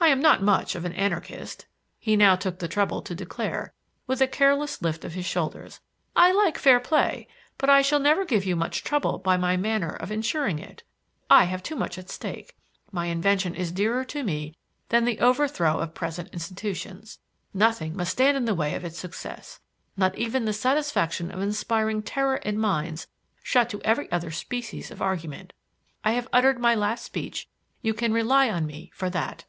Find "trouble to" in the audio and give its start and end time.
2.68-3.14